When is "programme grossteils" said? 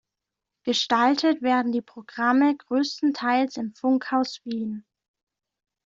1.83-3.55